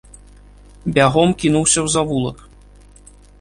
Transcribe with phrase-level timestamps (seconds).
[0.95, 2.37] Бягом кінуўся ў завулак.